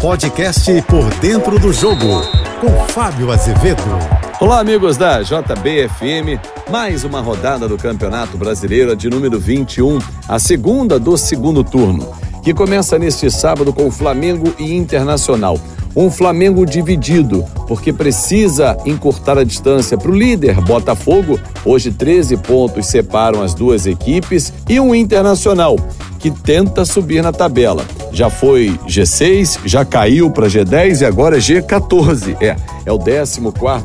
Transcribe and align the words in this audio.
Podcast 0.00 0.70
Por 0.82 1.08
Dentro 1.20 1.58
do 1.58 1.72
Jogo, 1.72 2.20
com 2.60 2.70
Fábio 2.88 3.32
Azevedo. 3.32 3.82
Olá, 4.38 4.60
amigos 4.60 4.98
da 4.98 5.22
JBFM. 5.22 6.38
Mais 6.70 7.02
uma 7.02 7.20
rodada 7.20 7.66
do 7.66 7.78
Campeonato 7.78 8.36
Brasileiro 8.36 8.94
de 8.94 9.08
número 9.08 9.40
21, 9.40 9.98
a 10.28 10.38
segunda 10.38 10.98
do 10.98 11.16
segundo 11.16 11.64
turno, 11.64 12.14
que 12.42 12.52
começa 12.52 12.98
neste 12.98 13.30
sábado 13.30 13.72
com 13.72 13.90
Flamengo 13.90 14.54
e 14.58 14.74
Internacional. 14.74 15.58
Um 15.96 16.10
Flamengo 16.10 16.66
dividido, 16.66 17.42
porque 17.66 17.90
precisa 17.90 18.76
encurtar 18.84 19.38
a 19.38 19.44
distância 19.44 19.96
para 19.96 20.10
o 20.10 20.14
líder 20.14 20.60
Botafogo. 20.60 21.40
Hoje, 21.64 21.90
13 21.90 22.36
pontos 22.36 22.86
separam 22.86 23.42
as 23.42 23.54
duas 23.54 23.86
equipes. 23.86 24.52
E 24.68 24.78
um 24.78 24.94
Internacional 24.94 25.76
que 26.18 26.30
tenta 26.30 26.84
subir 26.84 27.22
na 27.22 27.32
tabela. 27.32 27.84
Já 28.12 28.28
foi 28.28 28.78
G6, 28.86 29.60
já 29.64 29.86
caiu 29.86 30.30
para 30.30 30.48
G10 30.48 31.00
e 31.00 31.04
agora 31.06 31.36
é 31.36 31.40
G14. 31.40 32.36
É, 32.42 32.56
é 32.84 32.92
o 32.92 32.98
14 32.98 33.40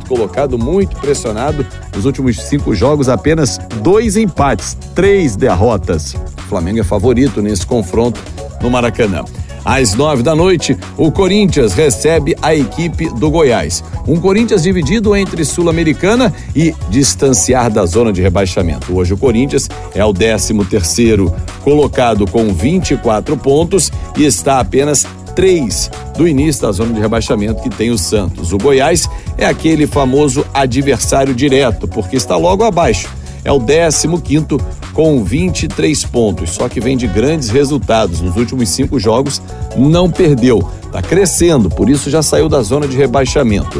colocado, 0.05 0.57
muito 0.57 0.98
pressionado. 0.98 1.66
Nos 1.96 2.04
últimos 2.04 2.38
cinco 2.41 2.76
jogos, 2.76 3.07
apenas 3.07 3.57
dois 3.82 4.18
empates, 4.18 4.77
três 4.93 5.38
derrotas. 5.38 6.13
O 6.13 6.41
Flamengo 6.49 6.80
é 6.80 6.84
favorito 6.84 7.41
nesse 7.41 7.66
confronto 7.66 8.20
no 8.62 8.70
Maracanã. 8.70 9.23
Às 9.63 9.93
nove 9.93 10.23
da 10.23 10.35
noite, 10.35 10.77
o 10.97 11.11
Corinthians 11.11 11.73
recebe 11.73 12.35
a 12.41 12.55
equipe 12.55 13.09
do 13.09 13.29
Goiás. 13.29 13.84
Um 14.07 14.20
Corinthians 14.20 14.63
dividido 14.63 15.15
entre 15.15 15.45
Sul-Americana 15.45 16.34
e 16.55 16.73
distanciar 16.89 17.70
da 17.70 17.85
zona 17.85 18.11
de 18.11 18.21
rebaixamento. 18.21 18.95
Hoje 18.95 19.13
o 19.13 19.17
Corinthians 19.17 19.70
é 19.93 20.03
o 20.03 20.13
13 20.13 20.53
terceiro 20.65 21.34
colocado 21.63 22.25
com 22.25 22.53
24 22.53 23.37
pontos 23.37 23.91
e 24.17 24.25
está 24.25 24.59
apenas 24.59 25.05
três 25.35 25.89
do 26.17 26.27
início 26.27 26.63
da 26.63 26.71
zona 26.71 26.93
de 26.93 26.99
rebaixamento 26.99 27.62
que 27.62 27.70
tem 27.70 27.91
o 27.91 27.98
Santos. 27.98 28.51
O 28.51 28.57
Goiás 28.57 29.07
é 29.37 29.46
aquele 29.46 29.87
famoso 29.87 30.46
adversário 30.53 31.34
direto, 31.34 31.87
porque 31.87 32.15
está 32.15 32.35
logo 32.35 32.63
abaixo. 32.63 33.21
É 33.43 33.51
o 33.51 33.59
15 33.59 34.07
quinto 34.21 34.57
com 34.93 35.23
23 35.23 36.03
pontos, 36.05 36.51
só 36.51 36.70
que 36.70 36.79
vem 36.79 36.97
de 36.97 37.07
grandes 37.07 37.49
resultados. 37.49 38.21
Nos 38.21 38.35
últimos 38.35 38.70
cinco 38.70 38.99
jogos, 38.99 39.41
não 39.75 40.09
perdeu. 40.09 40.67
Está 40.85 41.01
crescendo, 41.01 41.69
por 41.69 41.89
isso 41.89 42.09
já 42.09 42.21
saiu 42.21 42.49
da 42.49 42.62
zona 42.62 42.87
de 42.87 42.97
rebaixamento. 42.97 43.79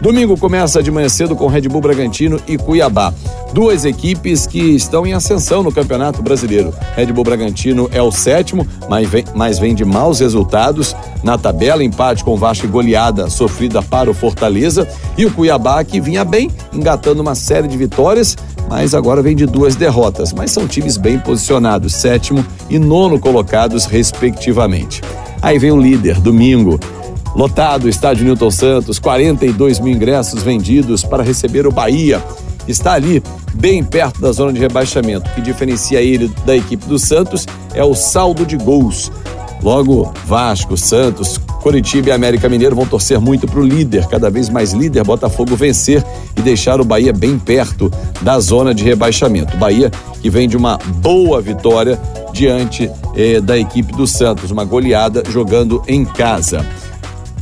Domingo 0.00 0.36
começa 0.36 0.82
de 0.82 0.90
manhã 0.90 1.08
cedo 1.08 1.34
com 1.34 1.46
Red 1.46 1.62
Bull 1.62 1.80
Bragantino 1.80 2.40
e 2.46 2.58
Cuiabá. 2.58 3.12
Duas 3.52 3.84
equipes 3.84 4.46
que 4.46 4.60
estão 4.60 5.06
em 5.06 5.14
ascensão 5.14 5.62
no 5.62 5.72
Campeonato 5.72 6.22
Brasileiro. 6.22 6.72
Red 6.94 7.06
Bull 7.06 7.24
Bragantino 7.24 7.88
é 7.90 8.02
o 8.02 8.12
sétimo, 8.12 8.66
mas 8.88 9.08
vem, 9.08 9.24
mas 9.34 9.58
vem 9.58 9.74
de 9.74 9.84
maus 9.84 10.20
resultados 10.20 10.94
na 11.22 11.38
tabela, 11.38 11.82
empate 11.82 12.22
com 12.22 12.36
Vasco 12.36 12.66
e 12.66 12.68
goleada 12.68 13.30
sofrida 13.30 13.82
para 13.82 14.10
o 14.10 14.14
Fortaleza. 14.14 14.86
E 15.16 15.24
o 15.24 15.30
Cuiabá 15.32 15.82
que 15.82 15.98
vinha 15.98 16.24
bem, 16.24 16.50
engatando 16.72 17.22
uma 17.22 17.34
série 17.34 17.66
de 17.66 17.76
vitórias, 17.78 18.36
mas 18.68 18.94
agora 18.94 19.22
vem 19.22 19.36
de 19.36 19.46
duas 19.46 19.76
derrotas. 19.76 20.32
Mas 20.32 20.50
são 20.50 20.66
times 20.66 20.96
bem 20.96 21.18
posicionados, 21.18 21.94
sétimo 21.94 22.44
e 22.68 22.78
nono 22.78 23.18
colocados, 23.18 23.84
respectivamente. 23.84 25.00
Aí 25.40 25.58
vem 25.58 25.70
o 25.70 25.80
líder, 25.80 26.20
domingo. 26.20 26.78
Lotado, 27.34 27.88
estádio 27.88 28.24
Newton 28.24 28.50
Santos, 28.50 28.98
42 28.98 29.78
mil 29.78 29.94
ingressos 29.94 30.42
vendidos 30.42 31.04
para 31.04 31.22
receber 31.22 31.66
o 31.66 31.72
Bahia. 31.72 32.22
Está 32.66 32.94
ali, 32.94 33.22
bem 33.54 33.84
perto 33.84 34.20
da 34.20 34.32
zona 34.32 34.52
de 34.52 34.58
rebaixamento. 34.58 35.30
O 35.30 35.34
que 35.34 35.40
diferencia 35.40 36.00
ele 36.00 36.32
da 36.44 36.56
equipe 36.56 36.86
do 36.86 36.98
Santos 36.98 37.46
é 37.74 37.84
o 37.84 37.94
saldo 37.94 38.44
de 38.44 38.56
gols. 38.56 39.12
Logo, 39.66 40.12
Vasco, 40.24 40.76
Santos, 40.76 41.38
Coritiba 41.60 42.10
e 42.10 42.12
América 42.12 42.48
Mineiro 42.48 42.76
vão 42.76 42.86
torcer 42.86 43.18
muito 43.18 43.48
para 43.48 43.58
o 43.58 43.64
líder, 43.64 44.06
cada 44.06 44.30
vez 44.30 44.48
mais 44.48 44.72
líder, 44.72 45.02
Botafogo 45.02 45.56
vencer 45.56 46.04
e 46.36 46.40
deixar 46.40 46.80
o 46.80 46.84
Bahia 46.84 47.12
bem 47.12 47.36
perto 47.36 47.90
da 48.22 48.38
zona 48.38 48.72
de 48.72 48.84
rebaixamento. 48.84 49.56
Bahia 49.56 49.90
que 50.22 50.30
vem 50.30 50.48
de 50.48 50.56
uma 50.56 50.78
boa 50.78 51.40
vitória 51.40 52.00
diante 52.32 52.88
eh, 53.16 53.40
da 53.40 53.58
equipe 53.58 53.92
do 53.92 54.06
Santos, 54.06 54.52
uma 54.52 54.64
goleada 54.64 55.24
jogando 55.28 55.82
em 55.88 56.04
casa. 56.04 56.64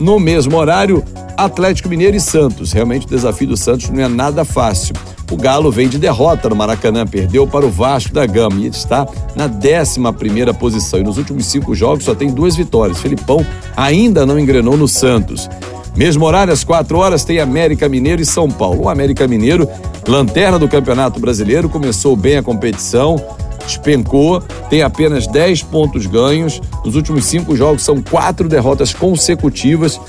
No 0.01 0.19
mesmo 0.19 0.57
horário, 0.57 1.05
Atlético 1.37 1.91
Mineiro 1.91 2.17
e 2.17 2.21
Santos. 2.21 2.73
Realmente 2.73 3.05
o 3.05 3.11
desafio 3.11 3.49
do 3.49 3.57
Santos 3.59 3.91
não 3.91 4.03
é 4.03 4.09
nada 4.09 4.47
fácil. 4.47 4.95
O 5.35 5.37
Galo 5.37 5.69
vem 5.69 5.89
de 5.89 5.99
derrota 5.99 6.49
no 6.49 6.55
Maracanã, 6.55 7.05
perdeu 7.05 7.45
para 7.45 7.67
o 7.67 7.69
Vasco 7.69 8.15
da 8.15 8.25
Gama 8.25 8.61
e 8.61 8.69
está 8.69 9.05
na 9.35 9.47
11 9.47 10.01
primeira 10.17 10.55
posição. 10.55 11.01
E 11.01 11.03
nos 11.03 11.19
últimos 11.19 11.47
cinco 11.47 11.75
jogos 11.75 12.05
só 12.05 12.15
tem 12.15 12.31
duas 12.31 12.55
vitórias. 12.55 13.01
Felipão 13.01 13.45
ainda 13.77 14.25
não 14.25 14.39
engrenou 14.39 14.77
no 14.77 14.87
Santos. 14.87 15.51
Mesmo 15.97 16.25
horário, 16.25 16.53
às 16.53 16.63
quatro 16.63 16.99
horas, 16.99 17.25
tem 17.25 17.41
América 17.41 17.89
Mineiro 17.89 18.23
e 18.23 18.25
São 18.25 18.49
Paulo. 18.49 18.83
O 18.85 18.89
América 18.89 19.27
Mineiro, 19.27 19.69
lanterna 20.07 20.57
do 20.57 20.69
Campeonato 20.69 21.19
Brasileiro, 21.19 21.69
começou 21.69 22.15
bem 22.15 22.37
a 22.37 22.43
competição, 22.43 23.21
despencou, 23.67 24.41
tem 24.71 24.83
apenas 24.83 25.27
10 25.27 25.65
pontos 25.65 26.07
ganhos. 26.07 26.63
Nos 26.85 26.95
últimos 26.95 27.25
cinco 27.25 27.57
jogos 27.57 27.83
são 27.83 28.01
quatro 28.01 28.49
derrotas 28.49 28.95
consecutivas. 28.95 30.01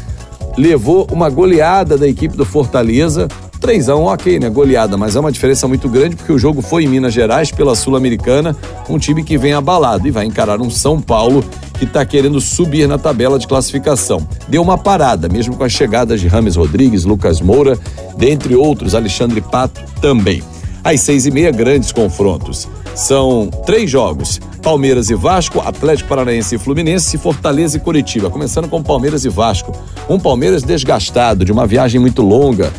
Levou 0.55 1.07
uma 1.11 1.31
goleada 1.31 1.97
da 1.97 2.07
equipe 2.07 2.37
do 2.37 2.45
Fortaleza. 2.45 3.27
3 3.65 3.89
a 3.89 3.95
1 3.95 4.03
ok, 4.03 4.39
né? 4.39 4.47
Goleada, 4.47 4.95
mas 4.95 5.15
é 5.15 5.19
uma 5.19 5.31
diferença 5.31 5.67
muito 5.67 5.89
grande 5.89 6.15
porque 6.15 6.31
o 6.31 6.37
jogo 6.37 6.61
foi 6.61 6.83
em 6.83 6.87
Minas 6.87 7.11
Gerais 7.11 7.49
pela 7.49 7.73
Sul-Americana, 7.73 8.55
um 8.87 8.99
time 8.99 9.23
que 9.23 9.39
vem 9.39 9.53
abalado 9.53 10.07
e 10.07 10.11
vai 10.11 10.23
encarar 10.23 10.61
um 10.61 10.69
São 10.69 11.01
Paulo 11.01 11.43
que 11.73 11.85
está 11.85 12.05
querendo 12.05 12.39
subir 12.39 12.87
na 12.87 12.99
tabela 12.99 13.39
de 13.39 13.47
classificação. 13.47 14.27
Deu 14.47 14.61
uma 14.61 14.77
parada, 14.77 15.27
mesmo 15.27 15.55
com 15.55 15.63
as 15.63 15.71
chegadas 15.71 16.21
de 16.21 16.27
Rames 16.27 16.55
Rodrigues, 16.55 17.05
Lucas 17.05 17.41
Moura, 17.41 17.75
dentre 18.15 18.55
outros, 18.55 18.93
Alexandre 18.93 19.41
Pato 19.41 19.81
também. 19.99 20.43
Às 20.83 21.01
seis 21.01 21.25
e 21.25 21.31
meia, 21.31 21.49
grandes 21.49 21.91
confrontos. 21.91 22.67
São 22.93 23.49
três 23.65 23.89
jogos: 23.89 24.39
Palmeiras 24.61 25.09
e 25.09 25.15
Vasco, 25.15 25.59
Atlético 25.59 26.07
Paranaense 26.07 26.53
e 26.53 26.59
Fluminense, 26.59 27.17
Fortaleza 27.17 27.77
e 27.77 27.79
Curitiba. 27.79 28.29
Começando 28.29 28.69
com 28.69 28.83
Palmeiras 28.83 29.25
e 29.25 29.29
Vasco. 29.29 29.71
Um 30.07 30.19
Palmeiras 30.19 30.61
desgastado, 30.61 31.43
de 31.43 31.51
uma 31.51 31.65
viagem 31.65 31.99
muito 31.99 32.21
longa. 32.21 32.71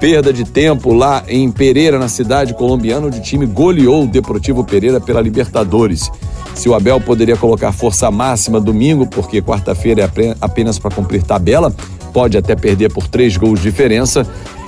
Perda 0.00 0.32
de 0.32 0.44
tempo 0.44 0.92
lá 0.92 1.24
em 1.26 1.50
Pereira, 1.50 1.98
na 1.98 2.08
cidade 2.08 2.52
colombiana, 2.52 3.06
onde 3.06 3.18
o 3.18 3.22
time 3.22 3.46
goleou 3.46 4.04
o 4.04 4.06
Deportivo 4.06 4.62
Pereira 4.62 5.00
pela 5.00 5.20
Libertadores. 5.20 6.10
Se 6.54 6.68
o 6.68 6.74
Abel 6.74 7.00
poderia 7.00 7.36
colocar 7.36 7.72
força 7.72 8.10
máxima 8.10 8.60
domingo, 8.60 9.06
porque 9.06 9.40
quarta-feira 9.40 10.02
é 10.02 10.36
apenas 10.40 10.78
para 10.78 10.94
cumprir 10.94 11.22
tabela, 11.22 11.74
pode 12.12 12.36
até 12.36 12.54
perder 12.54 12.92
por 12.92 13.06
três 13.06 13.36
gols 13.36 13.60
de 13.60 13.70
diferença. 13.70 14.26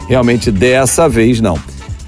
Realmente 0.08 0.50
dessa 0.50 1.08
vez 1.08 1.40
não 1.40 1.58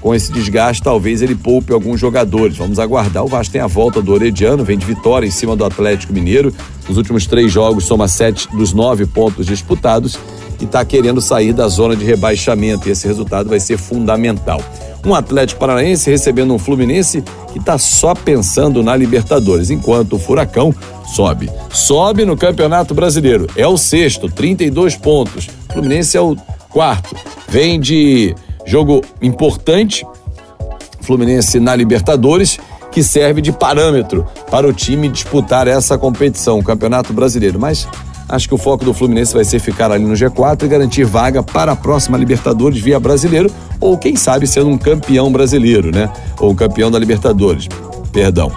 com 0.01 0.15
esse 0.15 0.31
desgaste, 0.31 0.81
talvez 0.81 1.21
ele 1.21 1.35
poupe 1.35 1.71
alguns 1.71 1.99
jogadores. 1.99 2.57
Vamos 2.57 2.79
aguardar. 2.79 3.23
O 3.23 3.27
Vasco 3.27 3.53
tem 3.53 3.61
a 3.61 3.67
volta 3.67 4.01
do 4.01 4.11
Orediano, 4.11 4.63
vem 4.63 4.77
de 4.77 4.85
vitória 4.85 5.27
em 5.27 5.31
cima 5.31 5.55
do 5.55 5.63
Atlético 5.63 6.11
Mineiro. 6.11 6.51
Nos 6.89 6.97
últimos 6.97 7.27
três 7.27 7.51
jogos, 7.51 7.85
soma 7.85 8.07
sete 8.07 8.49
dos 8.55 8.73
nove 8.73 9.05
pontos 9.05 9.45
disputados 9.45 10.17
e 10.61 10.65
está 10.65 10.85
querendo 10.85 11.19
sair 11.19 11.53
da 11.53 11.67
zona 11.67 11.95
de 11.95 12.05
rebaixamento. 12.05 12.87
E 12.87 12.91
esse 12.91 13.07
resultado 13.07 13.49
vai 13.49 13.59
ser 13.59 13.77
fundamental. 13.77 14.61
Um 15.05 15.15
Atlético 15.15 15.59
Paranaense 15.59 16.09
recebendo 16.09 16.53
um 16.53 16.59
Fluminense 16.59 17.23
que 17.51 17.57
está 17.57 17.77
só 17.77 18.13
pensando 18.13 18.83
na 18.83 18.95
Libertadores, 18.95 19.69
enquanto 19.69 20.13
o 20.13 20.19
Furacão 20.19 20.73
sobe. 21.15 21.49
Sobe 21.71 22.23
no 22.23 22.37
Campeonato 22.37 22.93
Brasileiro. 22.93 23.47
É 23.55 23.67
o 23.67 23.77
sexto, 23.77 24.29
32 24.29 24.95
pontos. 24.95 25.49
Fluminense 25.73 26.15
é 26.15 26.21
o 26.21 26.35
quarto. 26.69 27.15
Vem 27.49 27.79
de 27.79 28.35
Jogo 28.65 29.01
importante, 29.21 30.05
Fluminense 31.01 31.59
na 31.59 31.75
Libertadores, 31.75 32.59
que 32.91 33.03
serve 33.03 33.41
de 33.41 33.51
parâmetro 33.51 34.25
para 34.49 34.67
o 34.67 34.73
time 34.73 35.09
disputar 35.09 35.67
essa 35.67 35.97
competição, 35.97 36.59
o 36.59 36.63
Campeonato 36.63 37.11
Brasileiro. 37.13 37.59
Mas 37.59 37.87
acho 38.31 38.47
que 38.47 38.55
o 38.55 38.57
foco 38.57 38.85
do 38.85 38.93
Fluminense 38.93 39.33
vai 39.33 39.43
ser 39.43 39.59
ficar 39.59 39.91
ali 39.91 40.03
no 40.03 40.13
G4 40.13 40.63
e 40.63 40.67
garantir 40.67 41.03
vaga 41.03 41.43
para 41.43 41.73
a 41.73 41.75
próxima 41.75 42.17
Libertadores 42.17 42.81
via 42.81 42.99
brasileiro, 42.99 43.51
ou 43.79 43.97
quem 43.97 44.15
sabe 44.15 44.47
sendo 44.47 44.69
um 44.69 44.77
campeão 44.77 45.31
brasileiro, 45.31 45.91
né? 45.93 46.09
Ou 46.39 46.51
um 46.51 46.55
campeão 46.55 46.89
da 46.89 46.97
Libertadores, 46.97 47.67
perdão. 48.11 48.51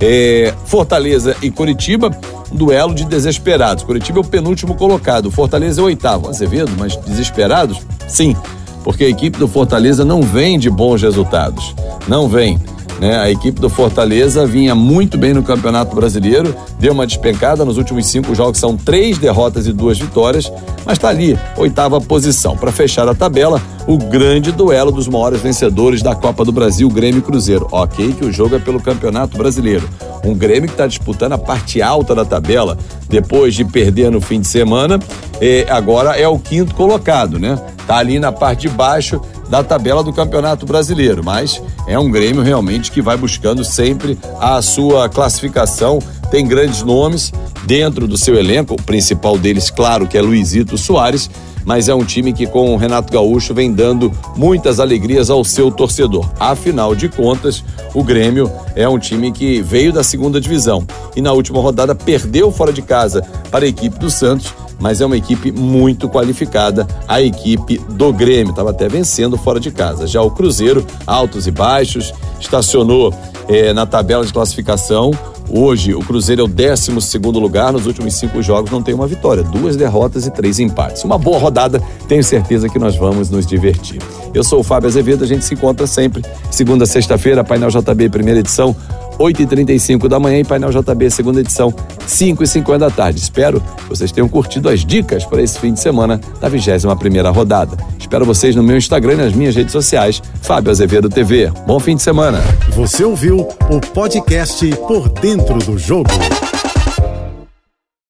É, 0.00 0.54
Fortaleza 0.64 1.36
e 1.42 1.50
Curitiba, 1.50 2.10
um 2.50 2.56
duelo 2.56 2.94
de 2.94 3.04
desesperados. 3.04 3.84
Curitiba 3.84 4.18
é 4.18 4.22
o 4.22 4.24
penúltimo 4.24 4.74
colocado, 4.74 5.30
Fortaleza 5.30 5.80
é 5.80 5.82
o 5.82 5.86
oitavo. 5.86 6.28
Azevedo, 6.28 6.72
mas 6.78 6.96
desesperados? 6.96 7.78
Sim, 8.06 8.34
porque 8.82 9.04
a 9.04 9.08
equipe 9.08 9.38
do 9.38 9.46
Fortaleza 9.46 10.04
não 10.04 10.22
vem 10.22 10.58
de 10.58 10.70
bons 10.70 11.02
resultados. 11.02 11.74
Não 12.06 12.28
vem. 12.28 12.58
Né? 12.98 13.16
A 13.16 13.30
equipe 13.30 13.60
do 13.60 13.70
Fortaleza 13.70 14.46
vinha 14.46 14.74
muito 14.74 15.16
bem 15.16 15.32
no 15.32 15.42
Campeonato 15.42 15.94
Brasileiro, 15.94 16.54
deu 16.78 16.92
uma 16.92 17.06
despencada 17.06 17.64
nos 17.64 17.78
últimos 17.78 18.06
cinco 18.06 18.34
jogos, 18.34 18.58
são 18.58 18.76
três 18.76 19.18
derrotas 19.18 19.66
e 19.66 19.72
duas 19.72 19.98
vitórias, 19.98 20.50
mas 20.84 20.98
está 20.98 21.08
ali, 21.08 21.38
oitava 21.56 22.00
posição. 22.00 22.56
Para 22.56 22.72
fechar 22.72 23.08
a 23.08 23.14
tabela, 23.14 23.62
o 23.86 23.96
grande 23.96 24.50
duelo 24.52 24.90
dos 24.90 25.06
maiores 25.08 25.40
vencedores 25.40 26.02
da 26.02 26.14
Copa 26.14 26.44
do 26.44 26.52
Brasil, 26.52 26.88
Grêmio 26.88 27.20
e 27.20 27.22
Cruzeiro. 27.22 27.68
Ok, 27.70 28.12
que 28.12 28.24
o 28.24 28.32
jogo 28.32 28.56
é 28.56 28.58
pelo 28.58 28.80
Campeonato 28.80 29.38
Brasileiro. 29.38 29.88
Um 30.24 30.34
Grêmio 30.34 30.68
que 30.68 30.74
está 30.74 30.86
disputando 30.86 31.32
a 31.32 31.38
parte 31.38 31.80
alta 31.80 32.14
da 32.14 32.24
tabela, 32.24 32.76
depois 33.08 33.54
de 33.54 33.64
perder 33.64 34.10
no 34.10 34.20
fim 34.20 34.40
de 34.40 34.46
semana, 34.46 34.98
eh, 35.40 35.66
agora 35.70 36.18
é 36.18 36.26
o 36.26 36.38
quinto 36.38 36.74
colocado, 36.74 37.38
né? 37.38 37.58
Tá 37.86 37.96
ali 37.96 38.18
na 38.18 38.32
parte 38.32 38.62
de 38.62 38.68
baixo 38.68 39.20
da 39.48 39.64
tabela 39.64 40.02
do 40.04 40.12
Campeonato 40.12 40.66
Brasileiro, 40.66 41.24
mas 41.24 41.62
é 41.86 41.98
um 41.98 42.10
Grêmio 42.10 42.42
realmente 42.42 42.92
que 42.92 43.00
vai 43.00 43.16
buscando 43.16 43.64
sempre 43.64 44.18
a 44.38 44.60
sua 44.60 45.08
classificação, 45.08 45.98
tem 46.30 46.46
grandes 46.46 46.82
nomes 46.82 47.32
dentro 47.64 48.06
do 48.06 48.18
seu 48.18 48.34
elenco, 48.34 48.74
o 48.74 48.82
principal 48.82 49.38
deles, 49.38 49.70
claro, 49.70 50.06
que 50.06 50.18
é 50.18 50.22
Luizito 50.22 50.76
Soares, 50.76 51.30
mas 51.64 51.88
é 51.88 51.94
um 51.94 52.04
time 52.04 52.32
que 52.32 52.46
com 52.46 52.74
o 52.74 52.76
Renato 52.76 53.12
Gaúcho 53.12 53.54
vem 53.54 53.72
dando 53.72 54.12
muitas 54.36 54.80
alegrias 54.80 55.30
ao 55.30 55.44
seu 55.44 55.70
torcedor. 55.70 56.28
Afinal 56.38 56.94
de 56.94 57.08
contas, 57.08 57.64
o 57.94 58.02
Grêmio 58.02 58.50
é 58.74 58.88
um 58.88 58.98
time 58.98 59.32
que 59.32 59.60
veio 59.62 59.92
da 59.92 60.02
segunda 60.02 60.40
divisão 60.40 60.86
e 61.16 61.20
na 61.20 61.32
última 61.32 61.60
rodada 61.60 61.94
perdeu 61.94 62.50
fora 62.50 62.72
de 62.72 62.82
casa 62.82 63.22
para 63.50 63.64
a 63.64 63.68
equipe 63.68 63.98
do 63.98 64.10
Santos 64.10 64.54
mas 64.80 65.00
é 65.00 65.06
uma 65.06 65.16
equipe 65.16 65.50
muito 65.50 66.08
qualificada, 66.08 66.86
a 67.06 67.20
equipe 67.20 67.78
do 67.78 68.12
Grêmio. 68.12 68.50
Estava 68.50 68.70
até 68.70 68.88
vencendo 68.88 69.36
fora 69.36 69.58
de 69.58 69.70
casa. 69.70 70.06
Já 70.06 70.22
o 70.22 70.30
Cruzeiro, 70.30 70.86
altos 71.06 71.46
e 71.46 71.50
baixos, 71.50 72.12
estacionou 72.38 73.12
eh, 73.48 73.72
na 73.72 73.86
tabela 73.86 74.24
de 74.24 74.32
classificação. 74.32 75.10
Hoje, 75.50 75.94
o 75.94 76.00
Cruzeiro 76.00 76.42
é 76.42 76.44
o 76.44 76.48
12 76.48 76.90
lugar. 77.32 77.72
Nos 77.72 77.86
últimos 77.86 78.14
cinco 78.14 78.42
jogos, 78.42 78.70
não 78.70 78.82
tem 78.82 78.94
uma 78.94 79.06
vitória, 79.06 79.42
duas 79.42 79.76
derrotas 79.76 80.26
e 80.26 80.30
três 80.30 80.58
empates. 80.58 81.04
Uma 81.04 81.16
boa 81.16 81.38
rodada, 81.38 81.82
tenho 82.06 82.22
certeza 82.22 82.68
que 82.68 82.78
nós 82.78 82.96
vamos 82.96 83.30
nos 83.30 83.46
divertir. 83.46 84.00
Eu 84.34 84.44
sou 84.44 84.60
o 84.60 84.62
Fábio 84.62 84.88
Azevedo, 84.88 85.24
a 85.24 85.26
gente 85.26 85.44
se 85.44 85.54
encontra 85.54 85.86
sempre, 85.86 86.22
segunda, 86.50 86.84
sexta-feira, 86.84 87.42
Painel 87.42 87.70
JB, 87.70 88.10
primeira 88.10 88.40
edição. 88.40 88.76
8h35 89.18 90.08
da 90.08 90.18
manhã 90.18 90.38
e 90.38 90.44
Painel 90.44 90.70
JB, 90.70 91.10
segunda 91.10 91.40
edição, 91.40 91.72
5h50 92.06 92.78
da 92.78 92.90
tarde. 92.90 93.18
Espero 93.18 93.60
que 93.60 93.88
vocês 93.88 94.12
tenham 94.12 94.28
curtido 94.28 94.68
as 94.68 94.84
dicas 94.84 95.24
para 95.24 95.42
esse 95.42 95.58
fim 95.58 95.72
de 95.72 95.80
semana 95.80 96.20
da 96.40 96.48
21 96.48 96.96
primeira 96.96 97.30
rodada. 97.30 97.76
Espero 97.98 98.24
vocês 98.24 98.54
no 98.54 98.62
meu 98.62 98.76
Instagram 98.76 99.14
e 99.14 99.16
nas 99.16 99.32
minhas 99.34 99.54
redes 99.54 99.72
sociais, 99.72 100.22
Fábio 100.40 100.70
Azevedo 100.70 101.08
TV. 101.08 101.50
Bom 101.66 101.78
fim 101.78 101.96
de 101.96 102.02
semana. 102.02 102.40
Você 102.70 103.04
ouviu 103.04 103.48
o 103.68 103.80
podcast 103.92 104.66
Por 104.86 105.08
Dentro 105.08 105.58
do 105.58 105.78
Jogo. 105.78 106.10